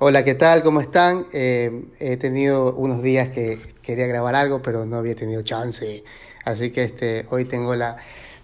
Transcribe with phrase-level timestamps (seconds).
[0.00, 0.64] Hola, ¿qué tal?
[0.64, 1.28] ¿Cómo están?
[1.32, 6.02] Eh, he tenido unos días que quería grabar algo, pero no había tenido chance.
[6.44, 7.98] Así que este, hoy tengo la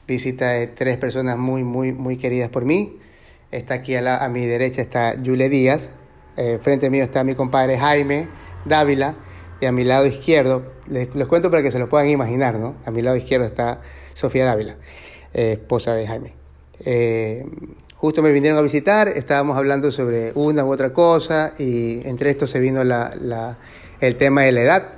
[0.06, 3.00] visita de tres personas muy, muy, muy queridas por mí.
[3.50, 5.90] Está aquí a, mi derecha está Yule Díaz.
[6.36, 8.28] Eh, frente mío está mi compadre Jaime
[8.64, 9.16] Dávila.
[9.60, 12.76] Y a mi lado izquierdo, les, les, cuento para que se lo puedan imaginar, ¿no?
[12.86, 13.80] A mi lado izquierdo está
[14.14, 14.76] Sofía Dávila,
[15.34, 16.32] eh, esposa de Jaime.
[18.00, 22.46] Justo me vinieron a visitar, estábamos hablando sobre una u otra cosa y entre esto
[22.46, 23.58] se vino la, la,
[24.00, 24.88] el tema de la edad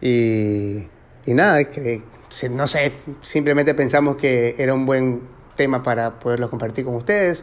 [0.00, 0.86] y,
[1.26, 2.02] y nada, que,
[2.50, 5.22] no sé, simplemente pensamos que era un buen
[5.56, 7.42] tema para poderlo compartir con ustedes.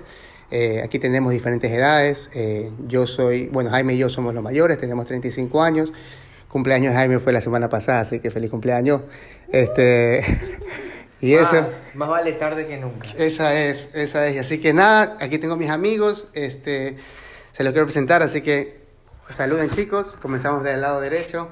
[0.51, 4.77] Eh, aquí tenemos diferentes edades, eh, yo soy, bueno, Jaime y yo somos los mayores,
[4.77, 5.91] tenemos 35 años,
[6.47, 9.01] cumpleaños de Jaime fue la semana pasada, así que feliz cumpleaños.
[9.51, 10.21] Este,
[11.23, 11.67] y más, eso.
[11.95, 13.07] Más vale tarde que nunca.
[13.17, 14.38] Esa es, esa es.
[14.38, 16.97] Así que nada, aquí tengo mis amigos, este,
[17.53, 18.81] se los quiero presentar, así que
[19.23, 21.49] pues, saluden chicos, comenzamos del lado derecho.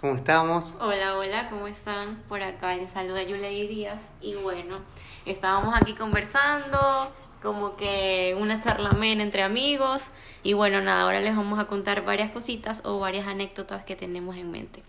[0.00, 0.72] ¿Cómo estamos?
[0.80, 2.22] Hola, hola, ¿cómo están?
[2.28, 4.78] Por acá les saluda Yulei Díaz y bueno,
[5.26, 10.04] estábamos aquí conversando, como que una charla amena entre amigos
[10.42, 14.36] y bueno, nada, ahora les vamos a contar varias cositas o varias anécdotas que tenemos
[14.36, 14.82] en mente.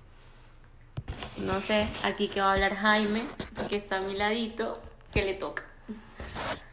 [1.37, 3.23] No sé, aquí que va a hablar Jaime,
[3.69, 4.79] que está a mi ladito,
[5.13, 5.63] que le toca.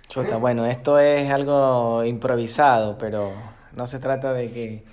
[0.08, 3.32] Chuta, bueno, esto es algo improvisado, pero
[3.72, 4.84] no se trata de que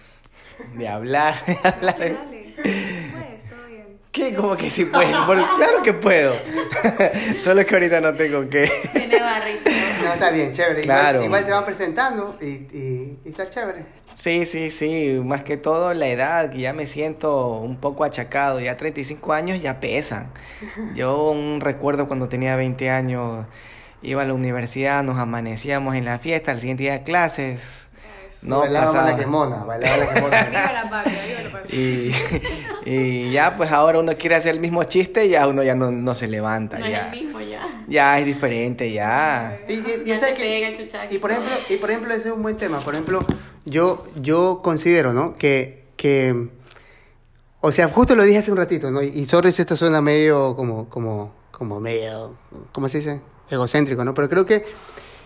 [0.76, 1.98] de hablar, de hablar.
[2.00, 2.54] Dale, dale.
[2.56, 3.98] Pues, todo bien.
[4.12, 4.34] ¿Qué?
[4.36, 5.26] ¿Cómo que sí puedo?
[5.26, 6.34] Por- claro que puedo.
[7.38, 8.66] Solo es que ahorita no tengo que.
[10.10, 10.82] No, está bien, chévere.
[10.82, 11.24] Claro.
[11.24, 13.86] Igual, igual se van presentando y, y, y está chévere.
[14.16, 15.22] Sí, sí, sí.
[15.24, 18.60] Más que todo la edad, que ya me siento un poco achacado.
[18.60, 20.32] Ya 35 años ya pesan.
[20.96, 23.46] Yo un recuerdo cuando tenía 20 años,
[24.02, 27.86] iba a la universidad, nos amanecíamos en la fiesta, al siguiente día de clases.
[28.42, 29.12] No bailaba pasaba.
[29.12, 30.44] la quemona, bailaba la quemona.
[30.50, 31.78] Viva la patria, viva la patria.
[31.78, 32.12] Y,
[32.86, 35.92] y ya, pues ahora uno quiere hacer el mismo chiste y ya uno ya no,
[35.92, 36.80] no se levanta.
[36.80, 37.12] No es ya.
[37.12, 37.39] el mismo
[37.90, 38.20] ya.
[38.20, 39.60] es diferente, ya.
[39.68, 40.04] Y, y,
[41.16, 42.80] y, por ejemplo, y por ejemplo, ese es un buen tema.
[42.80, 43.26] Por ejemplo,
[43.66, 45.34] yo, yo considero, ¿no?
[45.34, 46.48] Que, que,
[47.62, 49.02] o sea, justo lo dije hace un ratito, ¿no?
[49.04, 52.36] Y, y sorry si esto suena medio como, como, como medio,
[52.72, 53.22] ¿cómo se dice?
[53.50, 54.14] Egocéntrico, ¿no?
[54.14, 54.64] Pero creo que,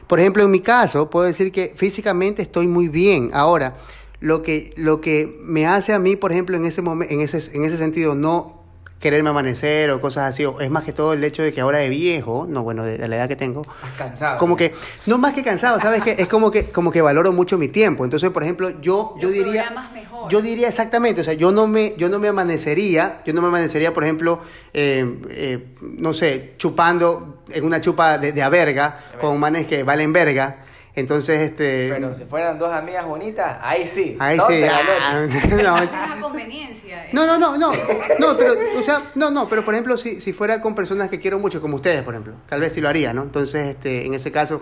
[0.07, 3.29] por ejemplo, en mi caso, puedo decir que físicamente estoy muy bien.
[3.33, 3.75] Ahora,
[4.19, 7.51] lo que, lo que me hace a mí, por ejemplo, en ese, momen- en ese,
[7.55, 8.62] en ese sentido, no
[9.03, 11.79] quererme amanecer o cosas así, o es más que todo el hecho de que ahora
[11.79, 13.61] de viejo, no, bueno, de, de la edad que tengo,
[13.97, 14.37] cansado.
[14.37, 14.73] como que,
[15.07, 16.01] no más que cansado, ¿sabes?
[16.01, 18.05] que Es como que, como que valoro mucho mi tiempo.
[18.05, 19.69] Entonces, por ejemplo, yo, yo diría...
[19.93, 20.31] mejor.
[20.31, 23.49] Yo diría exactamente, o sea, yo no me, yo no me amanecería, yo no me
[23.49, 24.39] amanecería, por ejemplo,
[24.73, 29.83] eh, eh, no sé, chupando en una chupa de, de a verga, con manes que
[29.83, 30.63] valen verga.
[30.95, 31.89] Entonces, este...
[31.91, 34.15] Pero si fueran dos amigas bonitas, ahí sí.
[34.19, 34.59] ahí sí.
[34.61, 35.47] la ah, noche.
[35.63, 37.05] no, Esa es la conveniencia.
[37.05, 37.09] eh.
[37.13, 37.71] no, no, no, no,
[38.19, 41.19] no, pero, o sea, no, no, pero por ejemplo, si, si fuera con personas que
[41.19, 43.23] quiero mucho, como ustedes, por ejemplo, tal vez sí lo haría, ¿no?
[43.23, 44.61] Entonces, este, en ese caso,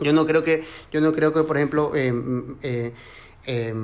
[0.00, 2.12] yo no creo que, yo no creo que, por ejemplo, eh,
[2.62, 2.92] eh,
[3.46, 3.74] eh,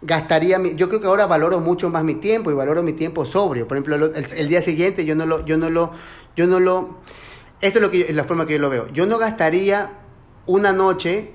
[0.00, 3.26] gastaría, mi, yo creo que ahora valoro mucho más mi tiempo y valoro mi tiempo
[3.26, 3.68] sobrio.
[3.68, 5.92] Por ejemplo, lo- el, el día siguiente yo no lo, yo no lo,
[6.36, 7.00] yo no lo,
[7.60, 8.88] esto es lo que yo- es la forma que yo lo veo.
[8.88, 9.90] Yo no gastaría
[10.46, 11.30] una noche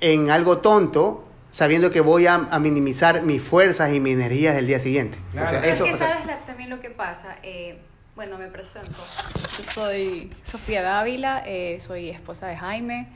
[0.00, 4.66] en algo tonto sabiendo que voy a, a minimizar mis fuerzas y mis energías del
[4.66, 5.18] día siguiente.
[5.30, 5.66] O sea, Claro.
[5.66, 7.36] Eso, es que o sea, sabes la- también lo que pasa.
[7.42, 7.78] Eh,
[8.14, 8.90] bueno, me presento.
[8.92, 13.08] Yo soy Sofía Dávila, eh, soy esposa de Jaime,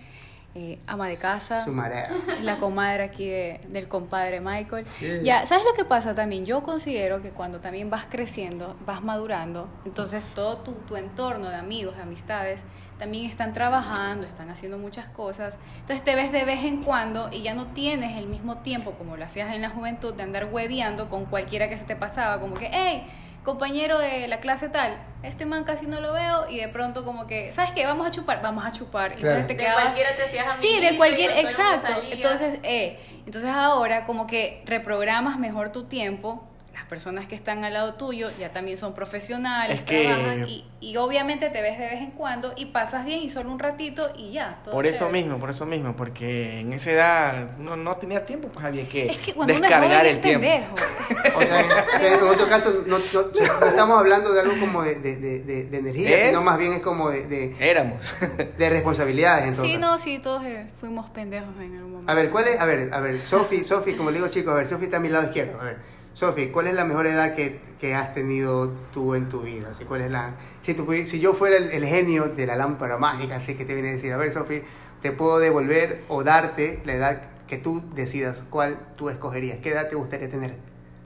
[0.54, 1.64] eh, ama de casa.
[1.64, 2.10] su marea.
[2.42, 4.84] la comadre aquí de- del compadre Michael.
[5.00, 5.22] Yeah.
[5.22, 6.44] Ya, ¿sabes lo que pasa también?
[6.44, 11.56] Yo considero que cuando también vas creciendo, vas madurando, entonces todo tu, tu entorno de
[11.56, 12.64] amigos, de amistades,
[12.98, 15.58] también están trabajando, están haciendo muchas cosas.
[15.80, 19.16] Entonces te ves de vez en cuando y ya no tienes el mismo tiempo como
[19.16, 22.54] lo hacías en la juventud de andar hueveando con cualquiera que se te pasaba, como
[22.54, 23.04] que, hey,
[23.42, 27.26] compañero de la clase tal, este man casi no lo veo y de pronto como
[27.26, 27.84] que, ¿sabes qué?
[27.86, 29.14] Vamos a chupar, vamos a chupar.
[29.14, 29.38] Claro.
[29.38, 31.92] entonces te De quedabas- cualquiera te hacías Sí, de cualquier, exacto.
[32.10, 36.48] Entonces, eh, entonces ahora como que reprogramas mejor tu tiempo.
[36.92, 40.98] Personas que están al lado tuyo ya también son profesionales, Es que- trabajan y, y
[40.98, 44.32] obviamente te ves de vez en cuando y pasas bien y solo un ratito y
[44.32, 44.58] ya.
[44.62, 45.22] todo Por eso chévere.
[45.22, 49.06] mismo, por eso mismo, porque en esa edad uno no tenía tiempo, pues había que,
[49.06, 50.46] Es que cuando uno es descargar joven el tiempo.
[50.46, 51.38] pendejo.
[51.38, 51.60] O sea,
[52.08, 55.78] en, otro caso, no, no- no estamos hablando de algo como de, de, de, de-
[55.78, 58.12] energía, sino más bien es como de, de, Éramos.
[58.58, 59.46] de responsabilidades.
[59.48, 59.72] Entonces.
[59.72, 62.12] Sí, no, sí, todos eh, fuimos pendejos en algún momento.
[62.12, 62.60] A ver, ¿cuál es?
[62.60, 65.00] A ver, a ver, Sofi, Sofi, como le digo chicos, a ver, Sofi está a
[65.00, 65.58] mi lado izquierdo.
[65.58, 65.76] A ver,
[66.14, 69.68] Sofi, ¿cuál es la mejor edad que, que has tenido tú en tu vida?
[69.70, 72.98] Así, ¿cuál es la, si, tú si yo fuera el, el genio de la lámpara
[72.98, 74.62] mágica, así que te viene a decir, a ver, Sofi,
[75.00, 79.58] te puedo devolver o darte la edad que tú decidas, ¿cuál tú escogerías?
[79.60, 80.56] ¿Qué edad te gustaría tener?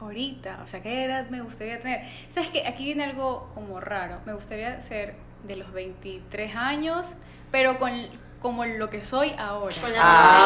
[0.01, 2.03] Ahorita, o sea, ¿qué edad me gustaría tener?
[2.29, 4.21] ¿Sabes que Aquí viene algo como raro.
[4.27, 5.15] Me gustaría ser
[5.45, 7.17] de los 23 años,
[7.51, 7.93] pero con
[8.41, 9.75] como lo que soy ahora.
[9.81, 10.46] Con la ¡Ah!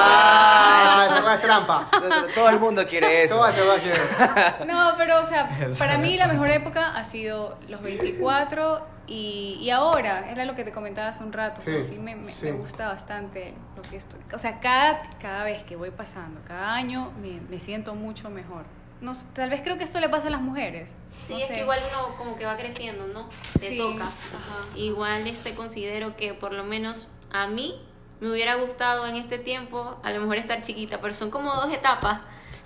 [1.40, 1.90] Es trampa.
[2.34, 3.36] Todo el mundo quiere eso.
[3.36, 4.66] Todo se va a quedar.
[4.66, 5.48] No, pero o sea,
[5.78, 10.62] para mí la mejor época ha sido los 24 y, y ahora, era lo que
[10.64, 12.44] te comentaba hace un rato, o sea, Sí, sí, me, me- sí.
[12.44, 14.20] me gusta bastante lo que estoy.
[14.32, 18.64] O sea, cada, cada vez que voy pasando, cada año, me, me siento mucho mejor.
[19.00, 20.94] No, tal vez creo que esto le pasa a las mujeres.
[21.26, 21.54] Sí, no es sé.
[21.54, 23.28] que igual uno como que va creciendo, ¿no?
[23.54, 24.04] Te Sí, toca.
[24.04, 24.76] ajá.
[24.76, 27.82] Igual este considero que por lo menos a mí
[28.20, 31.72] me hubiera gustado en este tiempo a lo mejor estar chiquita, pero son como dos
[31.72, 32.20] etapas.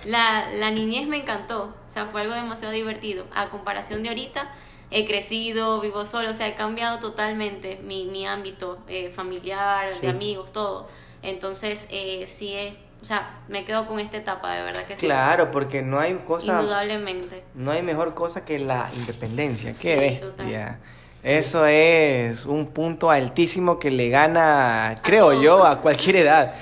[0.05, 3.25] La, la niñez me encantó, o sea, fue algo demasiado divertido.
[3.35, 4.51] A comparación de ahorita,
[4.91, 10.01] he crecido, vivo solo, o sea, he cambiado totalmente mi, mi ámbito eh, familiar, Sí.
[10.01, 10.89] de amigos, todo.
[11.23, 15.07] Entonces, eh, sí es, o sea, me quedo con esta etapa, de verdad que sí.
[15.07, 17.43] Claro, porque no hay cosa, Indudablemente.
[17.55, 19.73] no hay mejor cosa que la independencia.
[19.73, 20.27] Qué Sí, bestia.
[20.31, 20.79] total.
[21.25, 26.53] Eso es un punto altísimo que le gana, creo yo, a cualquier edad,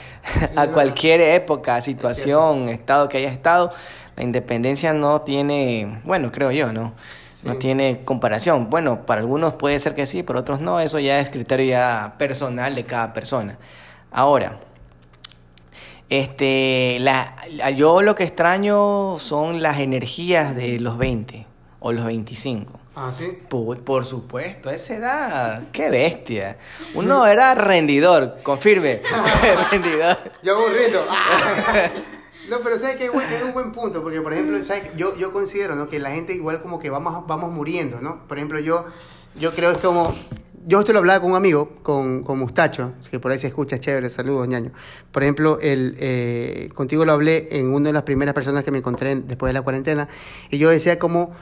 [0.54, 3.72] a cualquier época, situación, estado que haya estado.
[4.14, 6.92] La independencia no tiene, bueno, creo yo, ¿no?
[7.42, 7.58] No Sí.
[7.58, 8.70] tiene comparación.
[8.70, 10.78] Bueno, para algunos puede ser que sí, para otros no.
[10.78, 13.58] Eso ya es criterio ya personal de cada persona.
[14.12, 14.58] Ahora,
[16.08, 21.46] este, la, la- yo lo que extraño son las energías de los 20
[21.80, 22.78] o los 25.
[22.94, 23.38] Ah, sí.
[23.48, 26.58] Por, por supuesto, a esa edad, qué bestia.
[26.94, 29.00] Uno era rendidor, confirme,
[29.70, 30.16] rendidor.
[30.42, 31.02] Yo aburrido.
[32.50, 34.82] No, pero sabes que es un- buen punto, porque por ejemplo, ¿sabes?
[34.96, 35.88] Yo, yo considero ¿no?
[35.88, 38.26] que la gente igual como que vamos, vamos muriendo, ¿no?
[38.26, 38.84] Por ejemplo, yo,
[39.38, 40.12] yo creo que es como...
[40.66, 43.78] Yo esto lo hablaba con un amigo, con, con Mustacho, que por ahí se escucha
[43.80, 44.72] chévere, saludos, ñaño.
[45.12, 48.78] Por ejemplo, el, eh, contigo lo hablé en una de las primeras personas que me
[48.78, 50.08] encontré en- después de la cuarentena,
[50.50, 51.32] y yo decía como,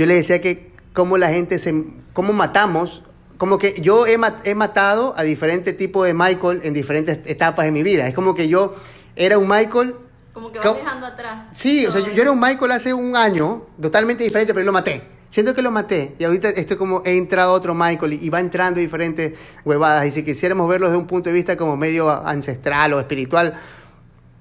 [0.00, 3.02] yo le decía que cómo la gente se, cómo matamos,
[3.36, 7.64] como que yo he, ma- he matado a diferentes tipos de Michael en diferentes etapas
[7.66, 8.06] de mi vida.
[8.08, 8.74] Es como que yo
[9.16, 9.94] era un Michael,
[10.32, 11.44] Como que vas dejando atrás.
[11.54, 15.02] sí, o sea, yo, era un Michael hace un año, totalmente diferente, pero lo maté.
[15.30, 18.40] Siento que lo maté y ahorita estoy como he entrado otro Michael y, y va
[18.40, 22.92] entrando diferentes huevadas y si quisiéramos verlo desde un punto de vista como medio ancestral
[22.94, 23.54] o espiritual,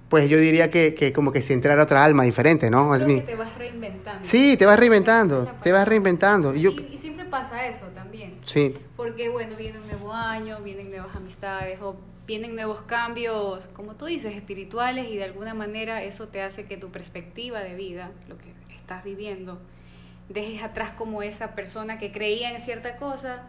[0.10, 2.94] pues yo diría que, que como que si entrara otra alma diferente, ¿no?
[2.96, 4.28] Es Creo mi- que te vas reinventando.
[4.28, 6.56] Sí, te vas reinventando, te vas reinventando.
[6.56, 8.40] Y yo, Y, y siempre pasa eso también.
[8.46, 11.96] sí, Porque, bueno, viene un nuevo año, vienen nuevas amistades o
[12.28, 16.78] vienen nuevos cambios, como tú dices, espirituales y de alguna manera eso te hace que
[16.78, 19.60] tu perspectiva de vida, lo que estás viviendo,
[20.28, 23.44] dejes atrás como esa persona que creía en cierta cosa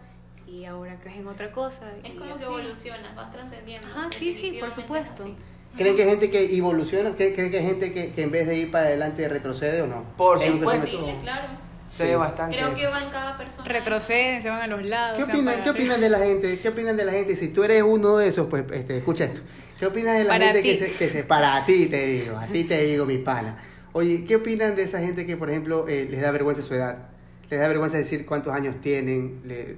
[0.46, 1.92] y ahora crees en otra cosa.
[2.04, 3.86] Es como que evolucionas, vas trascendiendo.
[3.88, 5.24] Ajá, sí, sí, por supuesto.
[5.24, 5.36] así.
[5.76, 7.12] ¿Creen que hay gente que evoluciona?
[7.14, 9.86] ¿Creen creen que hay gente que, que en vez de ir para adelante retrocede o
[9.86, 10.04] no?
[10.16, 10.86] Por supuesto.
[10.86, 11.48] Posible, claro.
[11.90, 12.56] Se ve bastante.
[12.56, 12.90] Creo que eso.
[12.92, 13.68] va en cada persona.
[13.68, 15.16] Retroceden, se van a los lados.
[15.18, 16.60] ¿Qué van opinan, ¿Qué opinan de la gente?
[16.60, 17.34] ¿Qué opinan de la gente?
[17.34, 19.40] Si tú eres uno de esos, pues este, escucha esto.
[19.78, 21.24] ¿Qué opinas de la Para gente que se, que se...
[21.24, 23.56] Para ti te digo, a ti te digo mi pana.
[23.92, 27.08] Oye, ¿qué opinan de esa gente que, por ejemplo, eh, les da vergüenza su edad?
[27.48, 29.76] Les da vergüenza decir cuántos años tienen, le-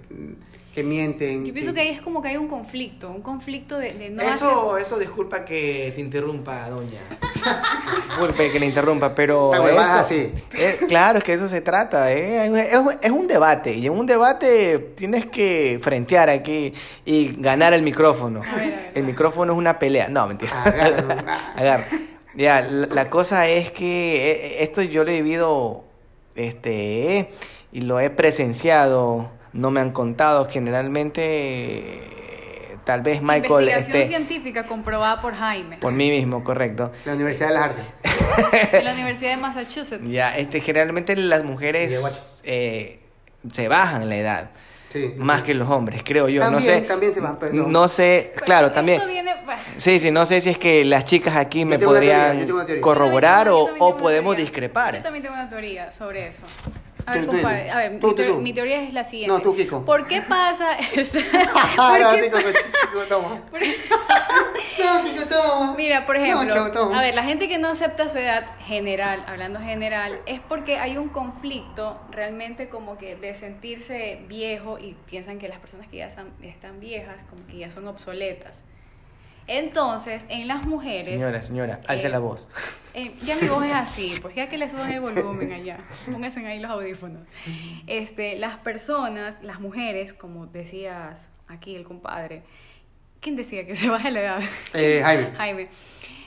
[0.74, 1.44] que mienten.
[1.44, 4.22] Yo pienso que ahí es como que hay un conflicto, un conflicto de, de no
[4.22, 7.00] eso, eso disculpa que te interrumpa, doña.
[8.08, 10.32] Disculpe que le interrumpa, pero eso, así.
[10.58, 12.12] eh, claro, es que eso se trata.
[12.12, 16.72] eh, Es, un- es un debate y en un debate tienes que frentear aquí
[17.04, 18.40] y ganar el micrófono.
[18.42, 20.08] A ver, a ver, el micrófono es una pelea.
[20.08, 20.52] No, mentira.
[20.62, 21.52] Agarra.
[21.56, 21.84] Agarra.
[22.34, 25.84] Ya, la, la cosa es que eh, esto yo lo he vivido
[26.34, 27.28] este
[27.72, 32.00] y lo he presenciado, no me han contado generalmente
[32.84, 36.90] tal vez Michael Investigación esté científica comprobada por Jaime por mí mismo, correcto.
[37.04, 37.84] La Universidad de las Artes.
[38.72, 40.02] de la Universidad de Massachusetts.
[40.10, 43.00] Ya, este generalmente las mujeres eh,
[43.52, 44.50] se bajan la edad.
[44.92, 45.14] Sí.
[45.16, 46.44] más que los hombres, creo yo.
[46.44, 49.00] no También- sé, también se va, pero- no sé, claro, Esto también.
[49.06, 52.46] viene- bueno, Sí, sí, no sé si es que las chicas aquí me teoría, podrían
[52.46, 54.44] yo corroborar Yo o, también o podemos teoría.
[54.50, 54.96] discrepar.
[54.96, 56.42] Yo también tengo una teoría sobre eso.
[57.06, 58.40] A ver, compadre, a ver, tú, mi, tú, teo- tú.
[58.40, 59.32] mi teoría es la siguiente.
[59.34, 59.84] No, tú, Kiko.
[59.84, 63.40] ¿Por qué pasa este- Ah, ¿por no, Kiko, Kiko, toma.
[64.78, 65.74] No, Kiko, toma.
[65.76, 69.24] Mira, por No, ejemplo, chavo, a ver, la gente que no acepta su edad general,
[69.26, 75.38] hablando general, es porque hay un conflicto realmente como que de sentirse viejo y piensan
[75.38, 78.64] que las personas que ya están, están viejas como que ya son obsoletas.
[79.46, 81.06] Entonces, en las mujeres...
[81.06, 82.48] Señora, señora, alce eh, la voz.
[82.94, 85.80] eh, ya mi voz es así, pues ya que le suban el volumen allá,
[86.10, 87.22] pónganse ahí los audífonos.
[87.86, 92.42] Este, las personas, las mujeres, como decías aquí el compadre,
[93.20, 94.40] ¿quién decía que se baje la edad?
[94.74, 95.30] Eh, Jaime.
[95.36, 95.68] Jaime.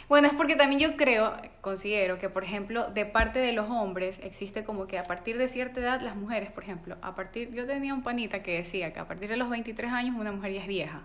[0.08, 4.20] Bueno, es porque también yo creo, considero que, por ejemplo, de parte de los hombres
[4.24, 7.66] existe como que a partir de cierta edad, las mujeres, por ejemplo, a partir, yo
[7.66, 10.62] tenía un panita que decía que a partir de los 23 años una mujer ya
[10.62, 11.02] es vieja.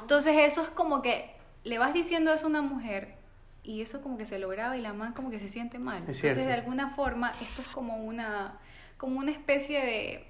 [0.00, 1.30] Entonces eso es como que
[1.64, 3.16] le vas diciendo eso a una mujer
[3.62, 5.96] y eso como que se lo graba y la man como que se siente mal.
[5.96, 6.46] Es Entonces cierto.
[6.48, 8.58] de alguna forma esto es como una,
[8.96, 10.26] como una especie de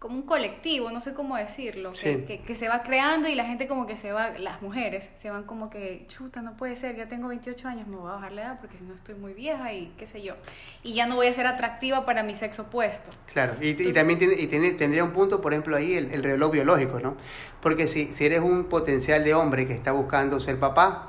[0.00, 2.24] como un colectivo, no sé cómo decirlo, que, Sí.
[2.26, 5.28] que, que se va creando y la gente como que se va, las mujeres se
[5.30, 8.32] van como que, chuta, no puede ser, ya tengo 28 años, me voy a bajar
[8.32, 10.36] la edad porque si no estoy muy vieja y qué sé yo.
[10.82, 13.10] Y ya no voy a ser atractiva para mi sexo opuesto.
[13.30, 16.22] Claro, y, y también tiene, y tiene- tendría un punto, por ejemplo, ahí el, el
[16.22, 17.14] reloj biológico, ¿no?
[17.60, 21.08] Porque si, si eres un potencial de hombre que está buscando ser papá,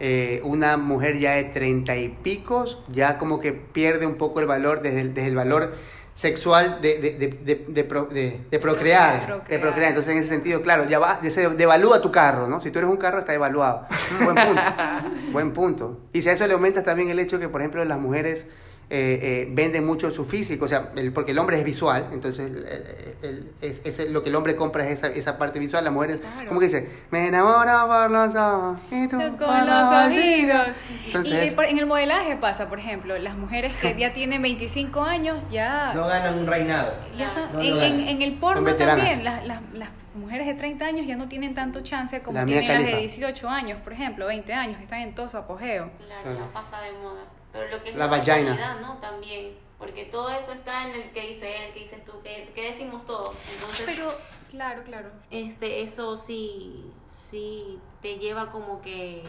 [0.00, 4.46] eh, una mujer ya de treinta y picos, ya como que pierde un poco el
[4.46, 5.76] valor desde el, desde el valor
[6.14, 9.88] sexual de, de, de, de, de pro- de- de procrear, de Procrear.
[9.90, 12.60] Entonces, en ese sentido, claro, ya va, ya se devalúa tu carro, ¿no?
[12.60, 13.86] Si tú eres un carro, está devaluado.
[14.20, 14.62] Buen punto.
[15.32, 16.00] buen punto.
[16.12, 18.46] Y si a eso le aumentas también el hecho que, por ejemplo, las mujeres
[18.94, 22.50] eh, eh, venden mucho su físico, o sea, el- porque el hombre es visual, entonces
[22.50, 25.82] el- el- el- es, es lo que el hombre compra es esa, esa parte visual,
[25.82, 26.48] las mujeres, Claro.
[26.48, 26.90] ¿cómo que dice?
[27.10, 30.60] Me enamoro por los ojos y tú Con por los ojitos.
[30.60, 30.66] ojitos".
[31.00, 35.00] y Entonces, por- en el modelaje pasa, por ejemplo, las mujeres que ya tienen 25
[35.02, 35.94] años ya...
[35.94, 36.92] No ganan un reinado.
[37.16, 38.00] ya son- No, no en, ganan.
[38.00, 41.54] en- en el porno también, las, las, las mujeres de 30 años ya no tienen
[41.54, 42.98] tanto chance como La tienen las de Khalifa.
[42.98, 45.90] 18 años, por ejemplo, 20 años, que están en todo su apogeo.
[46.06, 46.38] Claro, Claro.
[46.40, 47.22] ya pasa de moda.
[47.52, 48.78] Pero lo que es La la, vagina.
[48.80, 48.96] ¿no?
[48.98, 49.56] También.
[49.78, 53.04] Porque todo eso está en el que dice él, que dices tú, que, que decimos
[53.04, 53.36] todos.
[53.52, 54.12] Entonces, Pero,
[54.50, 55.10] claro, claro.
[55.30, 59.24] este, eso sí, sí te lleva como que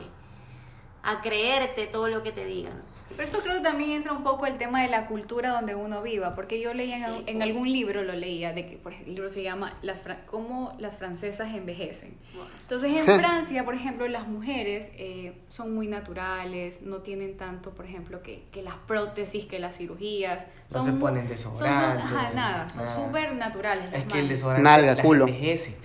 [1.01, 2.81] a creerte todo lo que te digan.
[3.15, 6.01] Pero esto creo que también entra un poco el tema de la cultura donde uno
[6.01, 7.41] viva, porque yo leía en, Sí, en full.
[7.43, 10.97] algún libro, lo leía, de que por ejemplo, el libro se llama las Cómo las
[10.97, 12.15] francesas envejecen.
[12.33, 12.49] Bueno.
[12.61, 17.85] Entonces en Francia, por ejemplo, las mujeres eh, son muy naturales, no tienen tanto, por
[17.85, 20.45] ejemplo, que, que las prótesis, que las cirugías.
[20.71, 23.91] No son se ponen son- son- desodorante, ajá, nada, son súper naturales.
[23.91, 24.29] las Es que el manos.
[24.29, 25.27] desodorante Nalga, las culo.
[25.27, 25.77] envejece.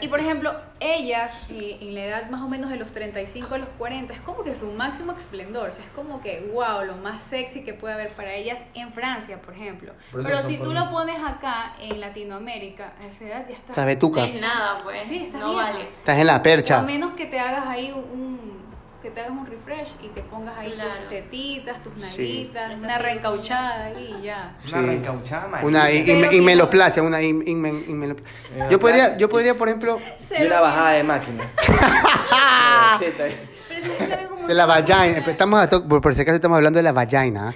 [0.00, 3.58] Y por ejemplo, ellas eh, en la edad más o menos de los 35 a
[3.58, 6.96] los 40 es como que su máximo esplendor, o sea, es como que wow, lo
[6.96, 9.92] más sexy que puede haber para ellas en Francia, por ejemplo.
[10.12, 13.72] Por Pero si tú lo pones acá en Latinoamérica, a esa edad ya está.
[13.72, 15.02] estás betuca, Es nada, pues.
[15.04, 15.70] Sí, estás no vieja.
[15.72, 15.88] vales.
[15.90, 16.82] estás en la O a percha.
[16.82, 18.65] menos que te hagas ahí un
[19.06, 20.90] que te hagas un refresh y te pongas ahí Claro.
[20.98, 24.56] tus tetitas, tus nalguitas, una reencauchada ahí y ya.
[24.66, 25.68] Una reencauchada marina.
[25.68, 30.00] Una Cero in- inmeloplasia, una in- inmen- inmelop- Yo podría, yo podría, por ejemplo,
[30.36, 31.44] Y una bajada de máquina.
[32.98, 35.06] Pero es como De la vagina.
[35.06, 37.54] Estamos a to- por, por si acaso estamos hablando de la vagina.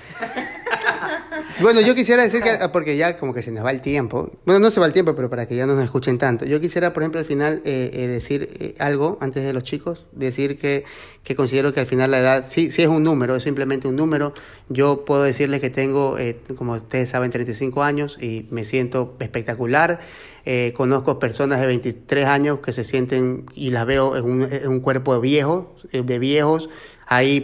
[1.61, 4.61] Bueno, yo quisiera decir que, porque ya como que se nos va el tiempo, bueno,
[4.61, 6.93] no se va el tiempo, pero para que ya no nos escuchen tanto, yo quisiera,
[6.93, 10.85] por ejemplo, al final eh, eh, decir eh, algo antes de los chicos, decir que,
[11.23, 13.97] que considero que al final la edad sí, sí es un número, es simplemente un
[13.97, 14.33] número.
[14.69, 20.00] Yo puedo decirles que tengo, eh, como ustedes saben, 35 años y me siento espectacular.
[20.47, 24.69] Eh, conozco personas de 23 años que se sienten y las veo en un, en
[24.69, 26.71] un cuerpo viejo, eh, de viejos,
[27.11, 27.40] ahí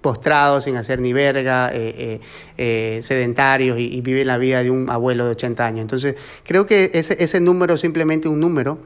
[0.00, 2.20] postrados sin hacer ni verga, eh, eh,
[2.58, 5.82] eh, sedentarios y, y viven la vida de un abuelo de 80 años.
[5.82, 8.80] Entonces, creo que ese, número simplemente un número.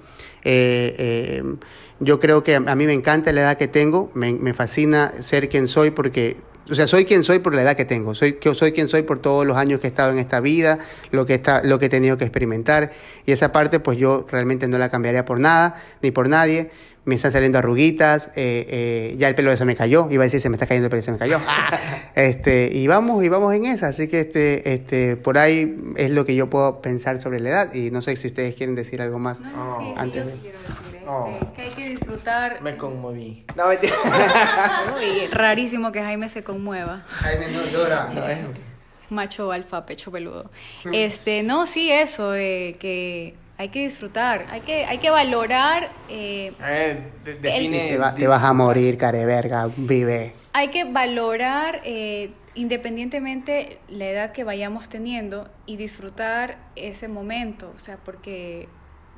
[1.99, 5.67] Yo creo que a, mí me encanta la edad que tengo, me, fascina ser quien
[5.67, 6.37] soy porque
[6.69, 9.21] o sea, soy quien soy por la edad que tengo, soy, soy quien soy por
[9.21, 10.81] todos los años que he estado en esta vida,
[11.13, 12.91] lo que, está, lo que he tenido que experimentar.
[13.25, 16.71] Y esa parte, pues yo realmente no la cambiaría por nada, ni por nadie.
[17.07, 20.27] Me están saliendo arruguitas, eh, eh, ya el pelo de se me cayó, iba a
[20.27, 21.41] decir se me está cayendo el pelo, se me cayó.
[21.47, 21.79] Ah,
[22.17, 23.87] este, y vamos, y vamos en esa.
[23.89, 27.75] Así que este, este, por ahí es lo que yo puedo pensar sobre la edad.
[27.75, 29.41] Y no sé si ustedes quieren decir algo más.
[29.41, 31.33] No, no, sí, sí, yo de- sí quiero decir este, Oh.
[31.55, 32.61] que hay que disfrutar.
[32.63, 33.45] Me conmoví.
[33.55, 33.95] No, mentira.
[34.97, 37.05] Uy, rarísimo que Jaime se conmueva.
[37.07, 38.11] Jaime no llora.
[38.13, 38.39] No, es-
[39.11, 40.51] Macho alfa, pecho peludo.
[40.93, 46.53] Este, no, sí, eso, de que hay que disfrutar, hay que, hay que valorar, eh,
[46.61, 50.35] A ver, de- Sí, define- te, va- te vas a morir, careverga, vive.
[50.53, 57.79] hay que valorar eh, independientemente la edad que vayamos teniendo y disfrutar ese momento, o
[57.79, 58.69] sea, porque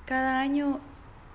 [0.07, 0.81] cada año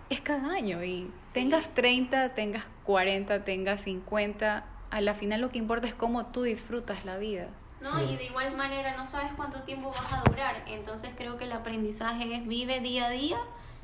[0.10, 5.57] es cada año y tengas 30, tengas 40, tengas 50, a la final lo que
[5.57, 7.48] importa es cómo tú disfrutas la vida.
[7.83, 10.63] No, y de igual manera no sabes cuánto tiempo vas a durar.
[10.67, 13.37] Entonces creo que el aprendizaje es vive día a día,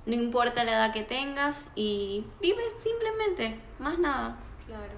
[0.05, 4.37] no importa la edad que tengas y vive simplemente, más nada.
[4.65, 4.93] Claro.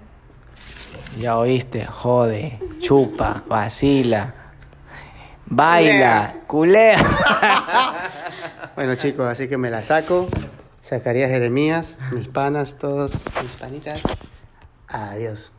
[1.18, 4.34] Ya oíste, jode, chupa, vacila,
[5.48, 6.98] baila, culea.
[8.74, 10.28] Bueno chicos, así que me la saco.
[10.82, 14.04] Zacarías Jeremías, mis panas, todos mis panitas.
[14.88, 15.52] Adiós.